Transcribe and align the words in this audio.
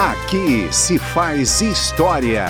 Aqui 0.00 0.66
se 0.72 0.98
faz 0.98 1.60
história. 1.60 2.46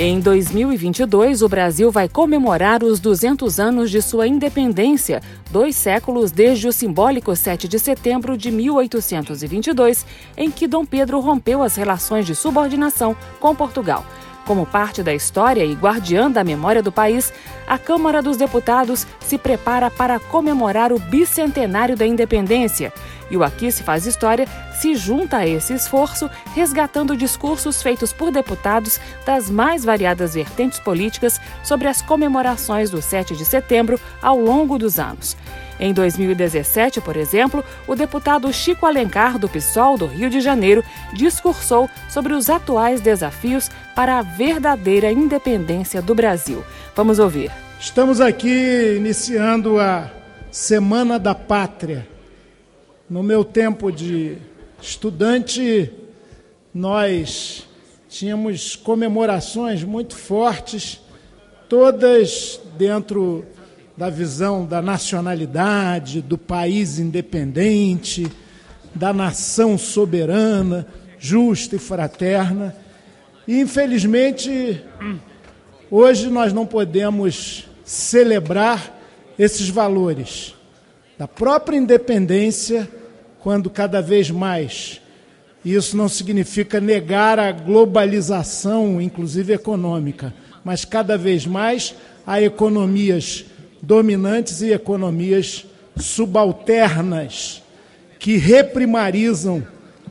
Em 0.00 0.20
2022, 0.20 1.42
o 1.42 1.48
Brasil 1.50 1.90
vai 1.90 2.08
comemorar 2.08 2.82
os 2.82 2.98
200 2.98 3.60
anos 3.60 3.90
de 3.90 4.00
sua 4.00 4.26
independência, 4.26 5.20
dois 5.50 5.76
séculos 5.76 6.30
desde 6.30 6.66
o 6.66 6.72
simbólico 6.72 7.36
7 7.36 7.68
de 7.68 7.78
setembro 7.78 8.38
de 8.38 8.50
1822, 8.50 10.06
em 10.34 10.50
que 10.50 10.66
Dom 10.66 10.86
Pedro 10.86 11.20
rompeu 11.20 11.62
as 11.62 11.76
relações 11.76 12.24
de 12.24 12.34
subordinação 12.34 13.14
com 13.38 13.54
Portugal. 13.54 14.02
Como 14.46 14.66
parte 14.66 15.02
da 15.02 15.14
história 15.14 15.64
e 15.64 15.74
guardiã 15.74 16.30
da 16.30 16.42
memória 16.42 16.82
do 16.82 16.90
país, 16.90 17.32
a 17.66 17.78
Câmara 17.78 18.20
dos 18.20 18.36
Deputados 18.36 19.06
se 19.20 19.38
prepara 19.38 19.90
para 19.90 20.18
comemorar 20.18 20.92
o 20.92 20.98
bicentenário 20.98 21.96
da 21.96 22.04
independência. 22.04 22.92
E 23.30 23.36
o 23.36 23.44
Aqui 23.44 23.70
se 23.70 23.82
faz 23.82 24.04
história 24.04 24.46
se 24.74 24.96
junta 24.96 25.38
a 25.38 25.46
esse 25.46 25.72
esforço, 25.72 26.28
resgatando 26.54 27.16
discursos 27.16 27.80
feitos 27.80 28.12
por 28.12 28.32
deputados 28.32 29.00
das 29.24 29.48
mais 29.48 29.84
variadas 29.84 30.34
vertentes 30.34 30.80
políticas 30.80 31.40
sobre 31.62 31.86
as 31.86 32.02
comemorações 32.02 32.90
do 32.90 33.00
7 33.00 33.36
de 33.36 33.44
setembro 33.44 33.98
ao 34.20 34.38
longo 34.38 34.76
dos 34.76 34.98
anos. 34.98 35.36
Em 35.84 35.92
2017, 35.92 37.00
por 37.00 37.16
exemplo, 37.16 37.64
o 37.88 37.96
deputado 37.96 38.52
Chico 38.52 38.86
Alencar, 38.86 39.36
do 39.36 39.48
PSOL 39.48 39.98
do 39.98 40.06
Rio 40.06 40.30
de 40.30 40.40
Janeiro, 40.40 40.84
discursou 41.12 41.90
sobre 42.08 42.34
os 42.34 42.48
atuais 42.48 43.00
desafios 43.00 43.68
para 43.92 44.20
a 44.20 44.22
verdadeira 44.22 45.10
independência 45.10 46.00
do 46.00 46.14
Brasil. 46.14 46.64
Vamos 46.94 47.18
ouvir. 47.18 47.50
Estamos 47.80 48.20
aqui 48.20 48.94
iniciando 48.96 49.80
a 49.80 50.08
Semana 50.52 51.18
da 51.18 51.34
Pátria. 51.34 52.06
No 53.10 53.20
meu 53.20 53.44
tempo 53.44 53.90
de 53.90 54.38
estudante, 54.80 55.92
nós 56.72 57.66
tínhamos 58.08 58.76
comemorações 58.76 59.82
muito 59.82 60.14
fortes, 60.14 61.00
todas 61.68 62.60
dentro 62.78 63.44
da 63.96 64.08
visão 64.08 64.64
da 64.64 64.80
nacionalidade, 64.80 66.22
do 66.22 66.38
país 66.38 66.98
independente, 66.98 68.26
da 68.94 69.12
nação 69.12 69.76
soberana, 69.76 70.86
justa 71.18 71.76
e 71.76 71.78
fraterna. 71.78 72.74
E, 73.46 73.60
infelizmente, 73.60 74.82
hoje 75.90 76.28
nós 76.28 76.52
não 76.52 76.66
podemos 76.66 77.68
celebrar 77.84 78.98
esses 79.38 79.68
valores 79.68 80.54
da 81.18 81.28
própria 81.28 81.76
independência, 81.76 82.88
quando 83.38 83.70
cada 83.70 84.00
vez 84.00 84.30
mais. 84.30 85.00
Isso 85.64 85.96
não 85.96 86.08
significa 86.08 86.80
negar 86.80 87.38
a 87.38 87.52
globalização, 87.52 89.00
inclusive 89.00 89.52
econômica, 89.52 90.34
mas 90.64 90.84
cada 90.84 91.16
vez 91.16 91.46
mais 91.46 91.94
há 92.26 92.40
economias 92.40 93.44
dominantes 93.82 94.62
e 94.62 94.72
economias 94.72 95.66
subalternas 95.96 97.60
que 98.18 98.36
reprimarizam 98.36 99.66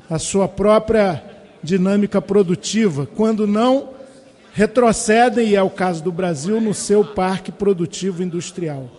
a 0.09 0.19
sua 0.19 0.47
própria 0.47 1.23
dinâmica 1.64 2.22
produtiva, 2.22 3.08
quando 3.16 3.47
não 3.47 3.92
retrocedem, 4.53 5.49
e 5.49 5.55
é 5.55 5.64
o 5.64 5.69
caso 5.69 6.03
do 6.03 6.11
Brasil, 6.11 6.59
no 6.59 6.73
seu 6.73 7.05
parque 7.05 7.52
produtivo 7.52 8.22
industrial. 8.22 8.89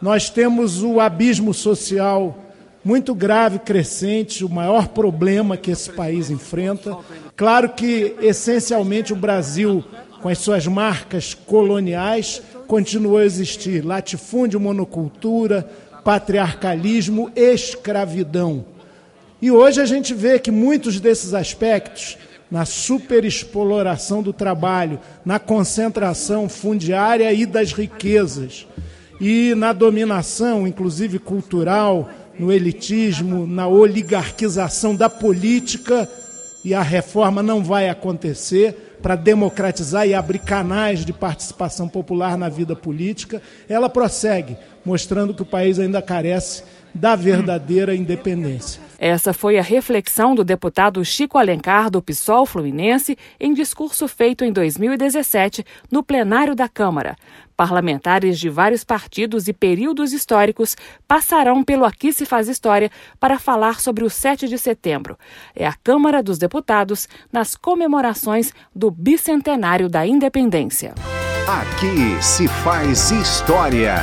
Nós 0.00 0.30
temos 0.30 0.82
o 0.82 1.00
abismo 1.00 1.52
social 1.52 2.38
muito 2.84 3.14
grave, 3.14 3.58
crescente, 3.58 4.44
o 4.44 4.48
maior 4.48 4.88
problema 4.88 5.56
que 5.56 5.70
esse 5.70 5.90
país 5.90 6.30
enfrenta. 6.30 6.96
Claro 7.34 7.70
que, 7.70 8.14
essencialmente, 8.20 9.12
o 9.12 9.16
Brasil, 9.16 9.82
com 10.20 10.28
as 10.28 10.38
suas 10.38 10.66
marcas 10.66 11.34
coloniais, 11.34 12.42
continuou 12.74 13.18
a 13.18 13.24
existir 13.24 13.84
latifúndio, 13.84 14.58
monocultura, 14.58 15.64
patriarcalismo, 16.02 17.30
escravidão. 17.36 18.64
E 19.40 19.48
hoje 19.48 19.80
a 19.80 19.86
gente 19.86 20.12
vê 20.12 20.40
que 20.40 20.50
muitos 20.50 20.98
desses 20.98 21.34
aspectos, 21.34 22.18
na 22.50 22.64
superexploração 22.64 24.24
do 24.24 24.32
trabalho, 24.32 24.98
na 25.24 25.38
concentração 25.38 26.48
fundiária 26.48 27.32
e 27.32 27.46
das 27.46 27.72
riquezas, 27.72 28.66
e 29.20 29.54
na 29.54 29.72
dominação, 29.72 30.66
inclusive 30.66 31.20
cultural, 31.20 32.10
no 32.36 32.50
elitismo, 32.50 33.46
na 33.46 33.68
oligarquização 33.68 34.96
da 34.96 35.08
política, 35.08 36.10
e 36.64 36.74
a 36.74 36.82
reforma 36.82 37.40
não 37.40 37.62
vai 37.62 37.88
acontecer 37.88 38.93
para 39.04 39.16
democratizar 39.16 40.08
e 40.08 40.14
abrir 40.14 40.38
canais 40.38 41.04
de 41.04 41.12
participação 41.12 41.86
popular 41.86 42.38
na 42.38 42.48
vida 42.48 42.74
política, 42.74 43.42
ela 43.68 43.90
prossegue, 43.90 44.56
mostrando 44.84 45.34
que 45.34 45.42
o 45.42 45.46
país 45.46 45.78
ainda 45.78 46.02
carece 46.02 46.62
da 46.94 47.16
verdadeira 47.16 47.94
independência. 47.94 48.80
Essa 48.98 49.32
foi 49.32 49.58
a 49.58 49.62
reflexão 49.62 50.34
do 50.34 50.44
deputado 50.44 51.04
Chico 51.04 51.36
Alencar, 51.36 51.90
do 51.90 52.00
PSOL 52.00 52.46
Fluminense, 52.46 53.18
em 53.40 53.52
discurso 53.52 54.06
feito 54.06 54.44
em 54.44 54.52
2017 54.52 55.64
no 55.90 56.02
plenário 56.02 56.54
da 56.54 56.68
Câmara. 56.68 57.16
Parlamentares 57.56 58.38
de 58.38 58.48
vários 58.48 58.82
partidos 58.82 59.46
e 59.46 59.52
períodos 59.52 60.12
históricos 60.12 60.76
passarão 61.06 61.62
pelo 61.62 61.84
Aqui 61.84 62.12
se 62.12 62.24
faz 62.24 62.48
História 62.48 62.90
para 63.20 63.38
falar 63.38 63.80
sobre 63.80 64.04
o 64.04 64.10
7 64.10 64.48
de 64.48 64.58
setembro. 64.58 65.18
É 65.54 65.66
a 65.66 65.74
Câmara 65.74 66.22
dos 66.22 66.38
Deputados 66.38 67.08
nas 67.32 67.54
comemorações 67.54 68.52
do 68.74 68.90
bicentenário 68.90 69.88
da 69.88 70.06
independência. 70.06 70.94
Aqui 71.46 72.22
se 72.22 72.48
faz 72.48 73.10
história. 73.10 73.94